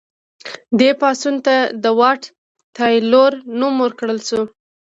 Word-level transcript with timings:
دې 0.79 0.89
پاڅون 0.99 1.35
ته 1.45 1.55
د 1.83 1.85
واټ 1.99 2.21
تایلور 2.77 3.31
نوم 3.59 3.75
ورکړل 3.83 4.19
شو. 4.27 4.41